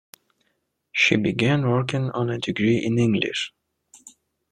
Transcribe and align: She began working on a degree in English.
She 0.91 1.15
began 1.15 1.69
working 1.69 2.09
on 2.09 2.31
a 2.31 2.39
degree 2.39 2.83
in 2.83 2.97
English. 2.97 3.53